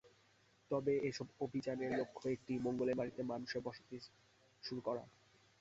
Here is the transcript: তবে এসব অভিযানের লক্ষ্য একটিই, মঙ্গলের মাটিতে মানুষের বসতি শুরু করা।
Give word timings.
তবে 0.71 0.93
এসব 1.09 1.27
অভিযানের 1.41 1.91
লক্ষ্য 1.99 2.25
একটিই, 2.29 2.59
মঙ্গলের 2.59 2.97
মাটিতে 2.97 3.21
মানুষের 3.23 3.61
বসতি 3.61 3.97
শুরু 4.63 4.81
করা। 4.81 5.03